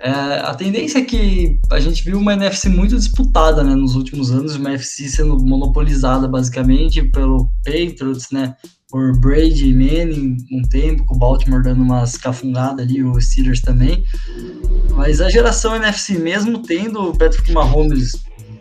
[0.00, 4.30] É, a tendência é que a gente viu uma NFC muito disputada né, nos últimos
[4.30, 8.54] anos, uma NFC sendo monopolizada basicamente pelo Patriots, né,
[8.88, 13.60] por Brady e Manning um tempo, com o Baltimore dando umas cafungadas ali, o Steelers
[13.60, 14.02] também.
[14.94, 18.12] Mas a geração NFC, mesmo tendo o Patrick Mahomes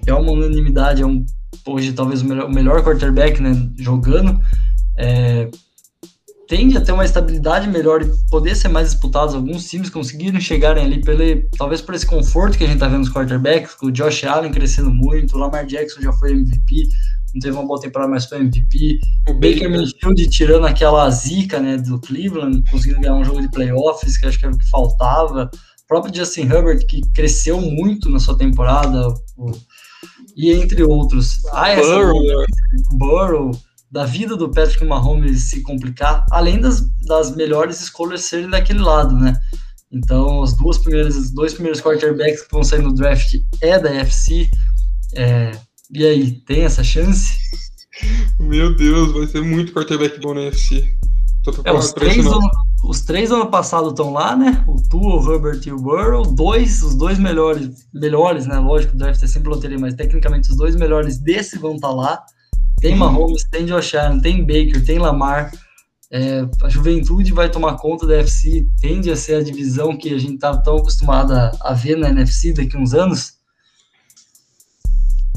[0.10, 1.26] é uma unanimidade, é um
[1.66, 4.40] hoje talvez o melhor, o melhor quarterback né, jogando,
[4.98, 5.50] é,
[6.48, 9.36] tende a ter uma estabilidade melhor e poder ser mais disputados.
[9.36, 11.22] Alguns times conseguiram chegarem ali pelo,
[11.58, 14.52] talvez por esse conforto que a gente tá vendo nos quarterbacks, com o Josh Allen
[14.52, 16.88] crescendo muito, o Lamar Jackson já foi MVP,
[17.34, 19.00] não teve uma boa temporada, mas foi MVP.
[19.28, 24.18] O Baker Mayfield tirando aquela zica né, do Cleveland, conseguindo ganhar um jogo de playoffs,
[24.18, 25.52] que acho que era o que faltava.
[25.84, 29.52] O próprio Justin Herbert, que cresceu muito na sua temporada, o,
[30.38, 31.44] e entre outros.
[31.52, 32.46] Ah, essa Burrow.
[32.92, 33.62] Burrow.
[33.92, 39.16] da vida do Patrick Mahomes se complicar, além das, das melhores escolhas serem daquele lado,
[39.16, 39.34] né?
[39.92, 43.90] Então, os duas primeiras, os dois primeiros quarterbacks que vão sair no draft é da
[43.90, 44.48] FC.
[45.16, 45.52] É,
[45.92, 47.38] e aí, tem essa chance?
[48.40, 50.94] Meu Deus, vai ser muito quarterback bom na FC.
[51.64, 52.26] É, os, três
[52.84, 54.64] os três ano passado estão lá, né?
[54.68, 56.24] O Tua, o Herbert e o Burrow.
[56.24, 58.60] Dois, os dois melhores, melhores, né?
[58.60, 61.94] Lógico, o draft é sempre loteria, mas tecnicamente os dois melhores desse vão estar tá
[61.94, 62.24] lá.
[62.80, 63.00] Tem uhum.
[63.00, 65.52] Mahomes, tem Josh Allen, tem Baker, tem Lamar.
[66.10, 70.18] É, a juventude vai tomar conta da NFC, tende a ser a divisão que a
[70.18, 73.34] gente está tão acostumado a, a ver na NFC daqui a uns anos?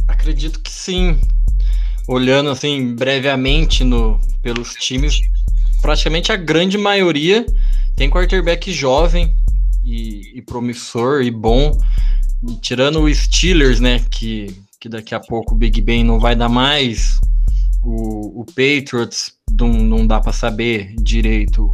[0.06, 1.18] Acredito que sim.
[2.06, 5.20] Olhando assim brevemente no, pelos times,
[5.80, 7.44] praticamente a grande maioria
[7.96, 9.34] tem quarterback jovem
[9.84, 11.76] e, e promissor e bom.
[12.48, 16.34] E tirando o Steelers, né, que, que daqui a pouco o Big Ben não vai
[16.34, 17.20] dar mais,
[17.82, 21.70] o, o Patriots não, não dá para saber direito.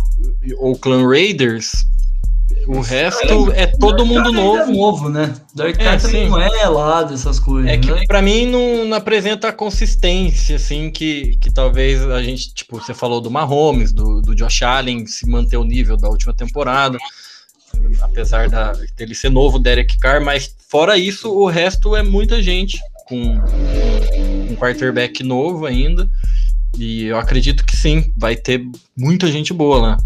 [0.58, 1.72] O Clan Raiders,
[2.66, 4.58] o resto é, é todo mundo novo.
[4.58, 5.34] É novo, né?
[5.54, 7.70] Dark é, também não é lá dessas coisas.
[7.70, 7.82] É né?
[7.82, 12.80] que para mim não, não, apresenta a consistência, assim, que, que talvez a gente, tipo,
[12.80, 16.98] você falou do Mahomes, do, do Josh Allen se manter o nível da última temporada,
[18.00, 22.78] apesar da, dele ser novo, Derek Carr, mas fora isso, o resto é muita gente
[23.06, 23.40] com
[24.50, 26.08] um quarterback novo ainda.
[26.78, 29.96] E eu acredito que sim, vai ter muita gente boa lá.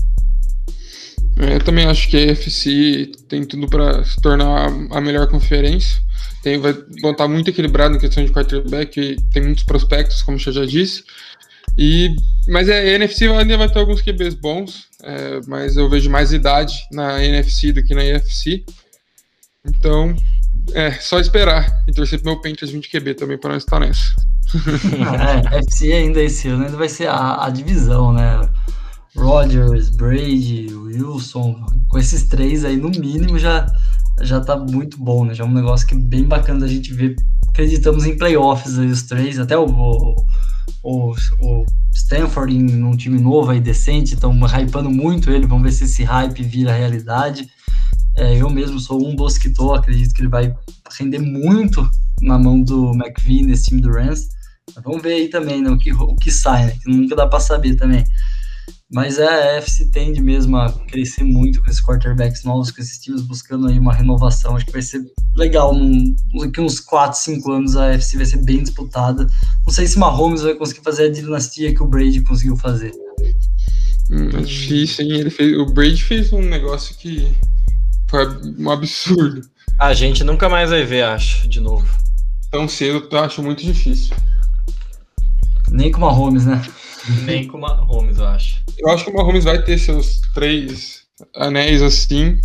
[1.38, 6.02] É, eu também acho que a EFC tem tudo para se tornar a melhor conferência.
[6.42, 10.52] Tem, vai, vão estar muito equilibrado em questão de quarterback, tem muitos prospectos, como eu
[10.52, 11.04] já disse.
[11.78, 12.14] E,
[12.48, 16.74] mas a NFC ainda vai ter alguns QBs bons, é, mas eu vejo mais idade
[16.90, 18.64] na NFC do que na EFC.
[19.64, 20.14] Então,
[20.72, 24.14] é só esperar e torcer pro meu Panthers 20 QB também para não estar nessa.
[25.54, 28.48] é, FC ainda esse ano ainda vai ser a, a divisão, né?
[29.16, 33.66] Rodgers, Brady, Wilson, com esses três aí, no mínimo, já,
[34.20, 35.34] já tá muito bom, né?
[35.34, 37.16] Já é um negócio que é bem bacana da gente ver.
[37.48, 40.16] Acreditamos em playoffs aí, os três, até o, o,
[40.82, 45.72] o, o Stanford em um time novo aí, decente, estão hypando muito ele, vamos ver
[45.72, 47.48] se esse hype vira realidade.
[48.16, 50.54] É, eu mesmo sou um dos que tô, acredito que ele vai
[50.98, 51.88] render muito
[52.20, 54.28] na mão do McVie nesse time do Rams.
[54.84, 57.40] Vamos ver aí também né, o, que, o que sai, né, que nunca dá para
[57.40, 58.04] saber também.
[58.92, 62.98] Mas é, a AFC tende mesmo a crescer muito com esses quarterbacks novos, com esses
[62.98, 64.56] times buscando aí uma renovação.
[64.56, 65.00] Acho que vai ser
[65.36, 65.72] legal.
[65.72, 69.28] Num, daqui uns 4, 5 anos a AFC vai ser bem disputada.
[69.64, 72.92] Não sei se Mahomes vai conseguir fazer a dinastia que o Brady conseguiu fazer.
[74.10, 75.20] Hum, é difícil, hein?
[75.20, 77.32] Ele fez, o Brady fez um negócio que
[78.08, 78.26] foi
[78.58, 79.42] um absurdo.
[79.78, 81.88] A gente nunca mais vai ver, acho, de novo.
[82.50, 84.16] Tão cedo, eu acho muito difícil.
[85.70, 86.60] Nem com o Mahomes, né?
[87.24, 88.62] Nem com o Mahomes, eu acho.
[88.78, 91.02] Eu acho que o Mahomes vai ter seus três
[91.34, 92.40] anéis assim,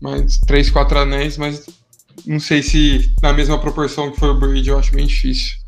[0.00, 1.66] mas três, quatro anéis, mas
[2.26, 5.58] não sei se na mesma proporção que foi o Brady, eu acho bem difícil.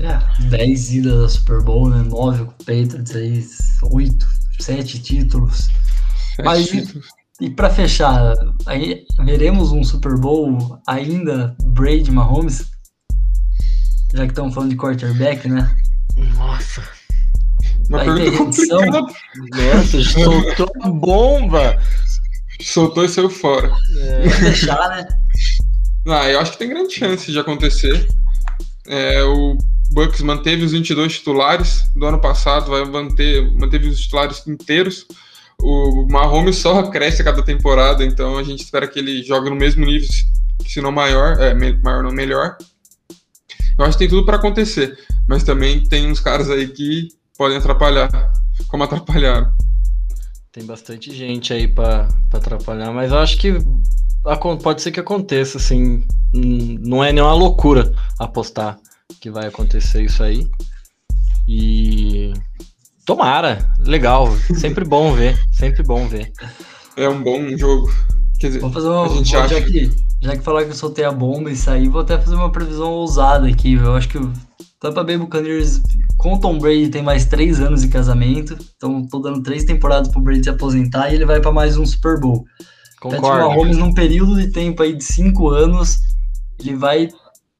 [0.00, 2.02] É, 10 idas da Super Bowl, né?
[2.02, 3.44] 9 com o Patriots aí,
[3.82, 4.26] 8,
[4.60, 5.68] 7 títulos.
[6.34, 7.06] Sete mas títulos.
[7.40, 8.34] e, e para fechar,
[8.66, 12.70] aí veremos um Super Bowl ainda Brady Mahomes?
[14.14, 15.74] Já que estamos falando de quarterback, né?
[16.16, 16.82] Nossa.
[17.88, 19.00] Uma Vai pergunta complicada.
[19.00, 21.82] Nossa, soltou a bomba.
[22.60, 23.72] Soltou e saiu fora.
[23.98, 25.06] É, deixar, né?
[26.06, 28.08] Ah, eu acho que tem grande chance de acontecer.
[28.86, 29.56] É, o
[29.90, 35.06] Bucks manteve os 22 titulares do ano passado, vai manter, manteve os titulares inteiros.
[35.60, 39.54] O Mahomes só cresce a cada temporada, então a gente espera que ele jogue no
[39.54, 40.08] mesmo nível,
[40.66, 42.56] se não maior, é, maior não melhor.
[43.78, 47.56] Eu acho que tem tudo para acontecer, mas também tem uns caras aí que podem
[47.56, 48.32] atrapalhar,
[48.68, 49.52] como atrapalharam.
[50.52, 53.56] Tem bastante gente aí para atrapalhar, mas eu acho que
[54.62, 56.04] pode ser que aconteça, assim.
[56.32, 58.78] Não é nenhuma loucura apostar
[59.20, 60.46] que vai acontecer isso aí.
[61.48, 62.32] E
[63.04, 66.30] tomara, legal, sempre bom ver, sempre bom ver.
[66.96, 67.90] É um bom jogo.
[68.42, 69.62] Quer dizer, Vamos fazer uma, a gente acha...
[69.62, 69.88] que
[70.20, 72.90] já que falar que eu soltei a bomba e saí, vou até fazer uma previsão
[72.90, 73.74] ousada aqui.
[73.74, 74.32] Eu acho que o
[74.80, 75.80] Tampa Bay Buccaneers
[76.16, 78.58] com Tom Brady tem mais três anos de casamento.
[78.76, 81.86] Então tô dando três temporadas pro Brady se aposentar e ele vai para mais um
[81.86, 82.44] Super Bowl.
[83.00, 83.28] Concordo.
[83.28, 86.00] Patrick Mahomes num período de tempo aí de cinco anos,
[86.58, 87.10] ele vai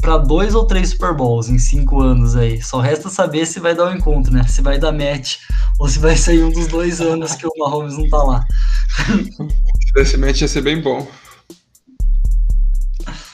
[0.03, 2.61] para dois ou três Super Bowls em cinco anos aí.
[2.61, 4.42] Só resta saber se vai dar o um encontro, né?
[4.49, 5.37] Se vai dar match
[5.79, 8.45] ou se vai sair um dos dois anos que o Mahomes não tá lá.
[10.18, 11.07] Match ia ser bem bom.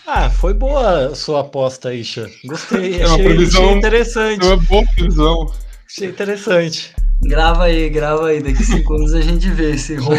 [0.06, 2.28] Ah, foi boa a sua aposta Xan.
[2.46, 3.00] Gostei.
[3.00, 4.42] É uma achei, previsão- achei interessante.
[4.42, 5.52] É uma boa previsão.
[5.86, 6.94] Achei interessante.
[7.22, 8.42] Grava aí, grava aí.
[8.42, 10.18] Daqui cinco anos a gente vê se rolou.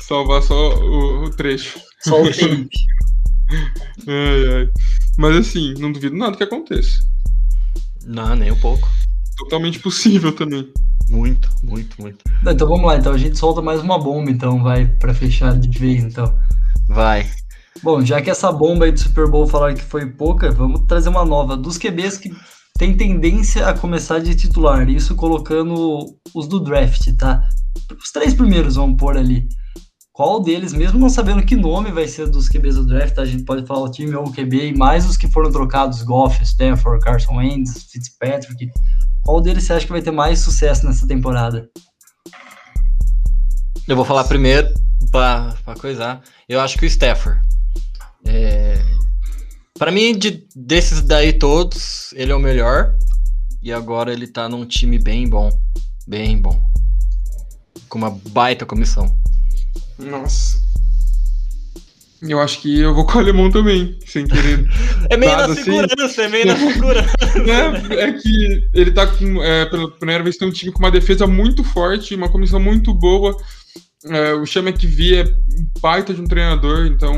[0.00, 1.78] Salvar só o, o trecho.
[2.00, 2.68] Só o tape.
[4.08, 4.68] Ai, ai.
[5.16, 6.98] Mas assim, não duvido nada que aconteça.
[8.04, 8.88] Não, nem um pouco.
[9.36, 10.68] Totalmente possível também.
[11.08, 12.24] Muito, muito, muito.
[12.46, 15.78] Então vamos lá, então a gente solta mais uma bomba, então, vai, pra fechar de
[15.78, 16.36] vez, então.
[16.88, 17.28] Vai.
[17.82, 21.08] Bom, já que essa bomba aí do Super Bowl falaram que foi pouca, vamos trazer
[21.08, 21.56] uma nova.
[21.56, 22.30] Dos QBs que
[22.78, 27.48] tem tendência a começar de titular, isso colocando os do draft, tá?
[28.02, 29.48] Os três primeiros vamos pôr ali.
[30.12, 33.22] Qual deles, mesmo não sabendo que nome vai ser dos QBs do draft, tá?
[33.22, 36.02] a gente pode falar o time ou o QB, e mais os que foram trocados,
[36.02, 38.70] Goff, Stanford, Carson Wentz, Fitzpatrick.
[39.26, 41.68] Qual deles você acha que vai ter mais sucesso nessa temporada?
[43.88, 44.72] Eu vou falar primeiro
[45.10, 46.22] pra, pra coisar.
[46.48, 47.40] Eu acho que o Stafford.
[48.24, 48.80] É...
[49.76, 52.96] Pra mim, de, desses daí todos, ele é o melhor.
[53.60, 55.50] E agora ele tá num time bem bom.
[56.06, 56.62] Bem bom.
[57.88, 59.12] Com uma baita comissão.
[59.98, 60.65] Nossa.
[62.22, 64.66] Eu acho que eu vou com o alemão também, sem querer.
[65.10, 65.64] É meio Nada na assim.
[65.64, 67.14] segurança, é meio na segurança.
[67.94, 69.42] é, é que ele tá com.
[69.42, 72.92] É, pela primeira vez tem um time com uma defesa muito forte, uma comissão muito
[72.92, 73.36] boa.
[74.06, 77.14] É, o Chama que é um baita de um treinador, então.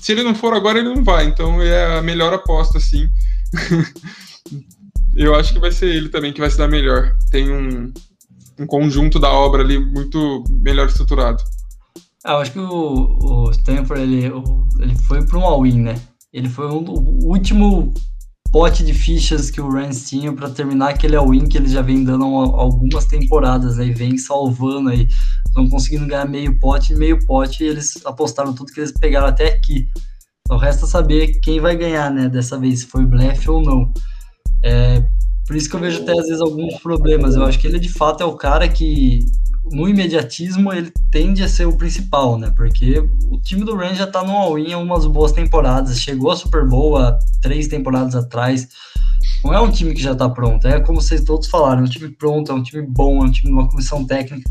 [0.00, 1.24] Se ele não for agora, ele não vai.
[1.24, 3.08] Então é a melhor aposta, sim.
[5.16, 7.16] eu acho que vai ser ele também que vai se dar melhor.
[7.30, 7.92] Tem um,
[8.58, 11.42] um conjunto da obra ali muito melhor estruturado.
[12.26, 14.24] Ah, eu acho que o, o Stanford ele,
[14.80, 15.94] ele foi para um all-in, né?
[16.32, 17.94] Ele foi um- o último
[18.50, 22.02] pote de fichas que o Rams tinha para terminar aquele all-in que eles já vem
[22.02, 25.06] dando algumas temporadas, aí vem salvando aí,
[25.46, 29.48] estão conseguindo ganhar meio pote, meio pote, e eles apostaram tudo que eles pegaram até
[29.54, 29.86] aqui.
[30.42, 32.28] Então resta saber quem vai ganhar, né?
[32.28, 33.92] Dessa vez, se foi blefe ou não.
[34.64, 35.04] É,
[35.46, 37.36] por isso que eu vejo até às vezes alguns problemas.
[37.36, 39.26] Eu acho que ele de fato é o cara que
[39.70, 42.52] no imediatismo ele tende a ser o principal, né?
[42.56, 42.98] Porque
[43.28, 46.66] o time do Rams já tá no all-in há umas boas temporadas, chegou a Super
[46.66, 48.68] Bowl há três temporadas atrás.
[49.44, 51.88] Não é um time que já tá pronto, é como vocês todos falaram, é um
[51.88, 54.48] time pronto, é um time bom, é um time de uma comissão técnica.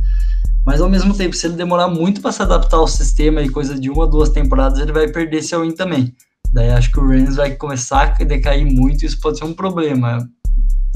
[0.65, 3.79] Mas ao mesmo tempo, se ele demorar muito para se adaptar ao sistema e coisa
[3.79, 6.13] de uma, duas temporadas, ele vai perder esse all-in também.
[6.51, 9.53] Daí acho que o Rams vai começar a decair muito e isso pode ser um
[9.53, 10.27] problema.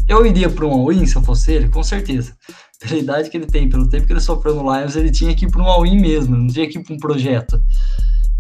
[0.08, 2.34] Eu iria para um all-in se eu fosse ele, com certeza
[2.80, 5.46] pela idade que ele tem, pelo tempo que ele sofreu no Lions, ele tinha que
[5.46, 7.62] ir para um all-in mesmo, não tinha que ir para um projeto.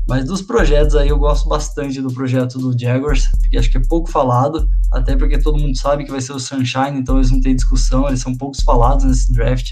[0.08, 3.82] Mas dos projetos aí, eu gosto bastante do projeto do Jaguars, porque acho que é
[3.82, 7.41] pouco falado, até porque todo mundo sabe que vai ser o Sunshine, então eles não
[7.41, 9.71] têm discussão, eles são poucos falados nesse draft.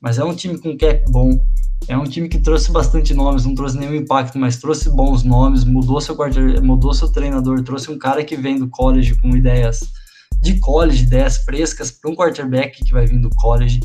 [0.00, 1.30] Mas é um time com cap bom,
[1.88, 5.64] é um time que trouxe bastante nomes, não trouxe nenhum impacto, mas trouxe bons nomes,
[5.64, 6.16] mudou seu
[6.62, 9.80] mudou seu treinador, trouxe um cara que vem do college com ideias
[10.40, 13.80] de college, ideias frescas para um quarterback que vai vir do college.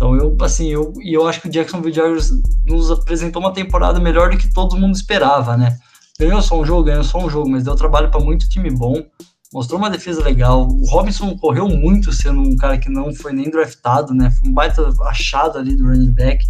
[0.00, 2.32] Então eu, assim, eu e eu acho que o Jacksonville Jaguars
[2.66, 5.76] nos apresentou uma temporada melhor do que todo mundo esperava, né?
[6.18, 9.04] Ganhou só um jogo, ganhou só um jogo, mas deu trabalho para muito time bom.
[9.52, 10.66] Mostrou uma defesa legal.
[10.66, 14.30] O Robinson correu muito, sendo um cara que não foi nem draftado, né?
[14.30, 16.46] Foi um baita achado ali do running back.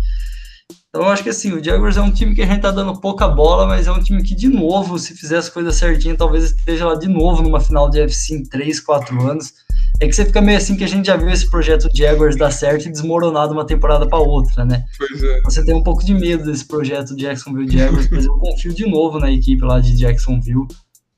[0.88, 3.00] Então eu acho que assim, o Jaguars é um time que a gente tá dando
[3.00, 6.52] pouca bola, mas é um time que, de novo, se fizer as coisas certinho, talvez
[6.52, 9.54] esteja lá de novo numa final de FC em 3, 4 anos.
[10.00, 12.50] É que você fica meio assim que a gente já viu esse projeto Jaguars dar
[12.50, 14.82] certo e desmoronar de uma temporada para outra, né?
[14.96, 15.40] Pois é.
[15.42, 19.18] Você tem um pouco de medo desse projeto Jacksonville Jaguars, mas eu confio de novo
[19.18, 20.66] na equipe lá de Jacksonville.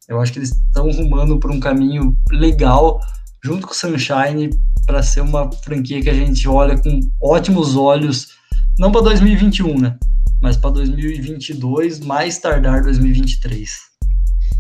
[0.09, 3.01] Eu acho que eles estão rumando por um caminho legal,
[3.45, 4.51] junto com o Sunshine,
[4.85, 8.31] para ser uma franquia que a gente olha com ótimos olhos,
[8.81, 9.97] não para 2021, né?
[10.41, 13.92] Mas para 2022, mais tardar 2023.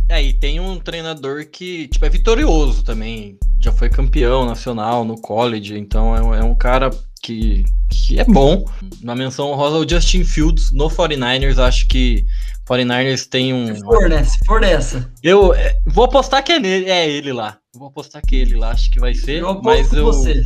[0.08, 3.38] É, e tem um treinador que, tipo, é vitorioso também.
[3.60, 6.90] Já foi campeão nacional no college, então é um, é um cara
[7.22, 8.64] que, que é bom.
[9.00, 12.26] Na menção rosa o Justin Fields no 49ers, acho que
[12.68, 13.74] 49ers tem um.
[13.74, 14.24] Se for, né?
[14.24, 15.10] Se for dessa.
[15.22, 17.58] Eu é, vou apostar que é, nele, é ele lá.
[17.74, 19.42] Vou apostar que é ele lá, acho que vai ser.
[19.42, 20.04] Eu mas eu.
[20.04, 20.42] você.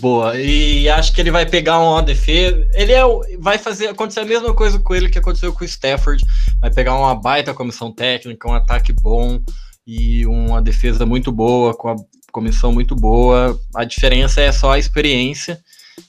[0.00, 0.38] Boa.
[0.38, 2.68] E acho que ele vai pegar uma defesa.
[2.74, 3.02] Ele é,
[3.38, 6.22] vai fazer acontecer a mesma coisa com ele que aconteceu com o Stafford.
[6.60, 9.40] Vai pegar uma baita comissão técnica, um ataque bom
[9.86, 11.96] e uma defesa muito boa, com a
[12.30, 13.58] comissão muito boa.
[13.74, 15.58] A diferença é só a experiência.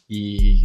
[0.10, 0.62] E,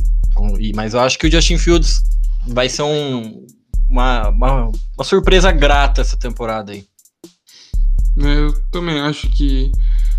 [0.58, 2.02] e- mas eu acho que o Justin Fields
[2.48, 3.46] vai ser um,
[3.88, 6.84] uma, uma, uma surpresa grata essa temporada aí.
[8.16, 9.70] Eu também acho que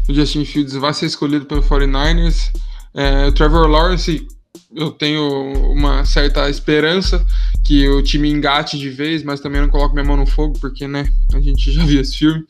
[0.07, 2.49] o Justin Fields vai ser escolhido pelo 49ers.
[2.95, 4.27] É, Trevor Lawrence
[4.75, 7.25] eu tenho uma certa esperança
[7.63, 10.87] que o time engate de vez, mas também não coloco minha mão no fogo, porque,
[10.87, 12.43] né, a gente já viu esse filme.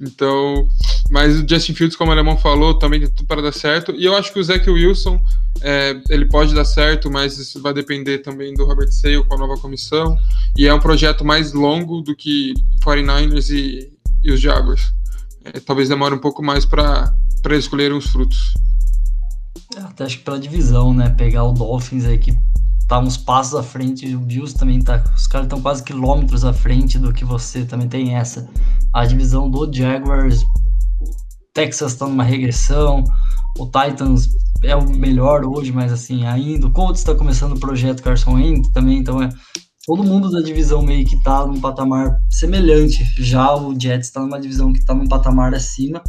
[0.00, 0.68] Então,
[1.10, 3.92] mas o Justin Fields, como o Alemão falou, também tem tudo para dar certo.
[3.92, 5.20] E eu acho que o Zach Wilson,
[5.60, 9.38] é, ele pode dar certo, mas isso vai depender também do Robert Sale com a
[9.38, 10.16] nova comissão.
[10.56, 13.92] E é um projeto mais longo do que 49ers e,
[14.22, 14.92] e os Jaguars.
[15.44, 17.12] É, talvez demore um pouco mais para
[17.52, 18.54] escolherem os frutos.
[19.76, 21.10] Até acho que pela divisão, né?
[21.10, 22.36] Pegar o Dolphins aí que
[22.88, 25.02] tá uns passos à frente, e o Bills também tá.
[25.16, 28.48] Os caras estão quase quilômetros à frente do que você também tem essa.
[28.92, 30.44] A divisão do Jaguars,
[31.54, 33.04] Texas tá numa regressão,
[33.58, 34.28] o Titans
[34.62, 36.66] é o melhor hoje, mas assim, ainda.
[36.66, 39.28] O Colts está começando o projeto Carson Wentz também, então é.
[39.86, 43.04] Todo mundo da divisão meio que tá num patamar semelhante.
[43.18, 46.02] Já o Jets tá numa divisão que tá num patamar acima.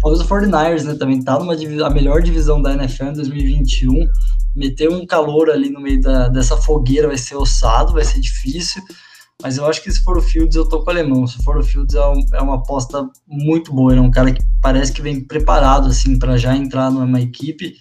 [0.00, 4.06] Talvez o 49ers, né, também tá numa a melhor divisão da NFL em 2021.
[4.54, 8.80] Meter um calor ali no meio da, dessa fogueira vai ser ossado, vai ser difícil.
[9.42, 11.26] Mas eu acho que se for o Fields, eu tô com o alemão.
[11.26, 13.92] Se for o Fields, é, um, é uma aposta muito boa.
[13.92, 17.74] Ele é um cara que parece que vem preparado, assim, para já entrar numa equipe.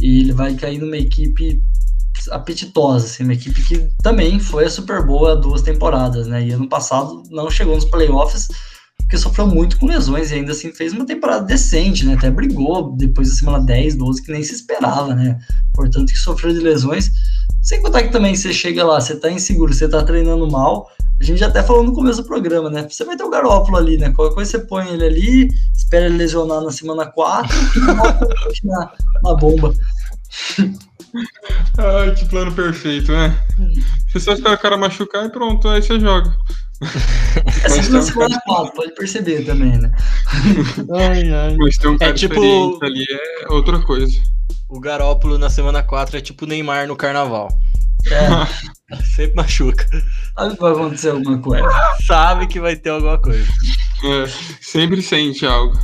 [0.00, 1.60] E ele vai cair numa equipe
[2.30, 6.46] apetitosa, assim, uma equipe que também foi a Super Boa duas temporadas, né?
[6.46, 8.48] E ano passado não chegou nos playoffs
[9.08, 12.12] porque sofreu muito com lesões e ainda assim fez uma temporada decente, né?
[12.12, 15.38] Até brigou depois da semana 10, 12, que nem se esperava, né?
[15.72, 17.10] Portanto, que sofreu de lesões.
[17.62, 20.90] Sem contar que também você chega lá, você tá inseguro, você tá treinando mal.
[21.18, 22.86] A gente já até falou no começo do programa, né?
[22.88, 24.10] Você vai ter o Garópolo ali, né?
[24.10, 27.80] Qualquer coisa você põe ele ali, espera ele lesionar na semana 4 e
[28.68, 28.92] na,
[29.22, 29.74] na bomba.
[31.78, 33.36] Ai, que plano perfeito, né?
[34.08, 36.36] Você só espera o cara machucar e pronto, aí você joga.
[37.64, 39.90] É segunda semana 4, pode perceber também, né?
[40.94, 41.56] ai, ai.
[41.56, 42.84] Mas tem um é cara é tipo...
[42.84, 43.06] ali,
[43.42, 44.20] é outra coisa.
[44.68, 47.48] O Garópolo na semana 4 é tipo Neymar no carnaval.
[48.06, 48.96] É.
[49.16, 49.86] Sempre machuca.
[50.34, 51.68] Sabe que vai acontecer alguma coisa.
[52.06, 53.46] Sabe que vai ter alguma coisa.
[54.04, 54.26] É,
[54.60, 55.76] sempre sente algo.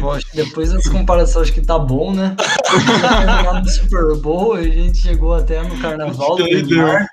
[0.00, 2.36] Bom, depois dessa comparação acho que tá bom, né?
[3.60, 7.08] no Super Bowl, a gente chegou até no carnaval do Neymar.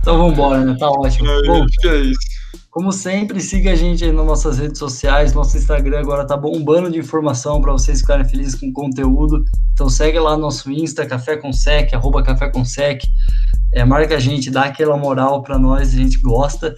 [0.00, 0.76] Então vamos embora, né?
[0.78, 1.28] Tá ótimo.
[1.28, 2.32] É, bom, acho que é isso.
[2.70, 5.34] Como sempre, siga a gente aí nas nossas redes sociais.
[5.34, 9.44] Nosso Instagram agora tá bombando de informação para vocês ficarem felizes com o conteúdo.
[9.74, 12.50] Então segue lá nosso Insta, Café com Sec, arroba Café.
[13.74, 16.74] É, marca a gente, dá aquela moral para nós, a gente gosta.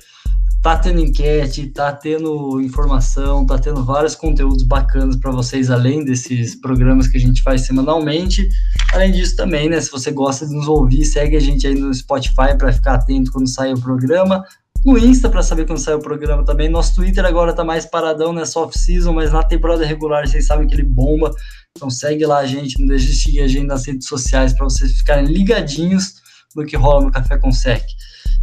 [0.65, 6.55] Tá tendo enquete, tá tendo informação, tá tendo vários conteúdos bacanas para vocês, além desses
[6.55, 8.49] programas que a gente faz semanalmente.
[8.95, 9.79] Além disso, também, né?
[9.79, 13.31] Se você gosta de nos ouvir, segue a gente aí no Spotify para ficar atento
[13.31, 14.43] quando sair o programa
[14.83, 16.71] no Insta para saber quando sai o programa também.
[16.71, 18.65] Nosso Twitter agora tá mais paradão nessa né?
[18.65, 21.31] off-season, mas na temporada regular vocês sabem que ele bomba.
[21.77, 24.65] Então segue lá a gente, não deixe de seguir a gente nas redes sociais para
[24.65, 26.15] vocês ficarem ligadinhos
[26.55, 27.85] do que rola no Café com Sec.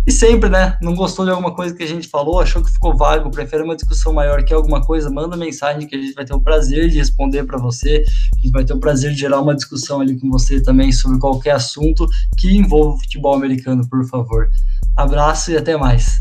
[0.06, 0.78] E sempre, né?
[0.82, 3.76] Não gostou de alguma coisa que a gente falou, achou que ficou vago, prefere uma
[3.76, 6.98] discussão maior que alguma coisa, manda mensagem que a gente vai ter o prazer de
[6.98, 8.04] responder para você.
[8.36, 11.20] A gente vai ter o prazer de gerar uma discussão ali com você também sobre
[11.20, 14.50] qualquer assunto que envolva o futebol americano, por favor.
[14.98, 16.20] Abraço e até mais.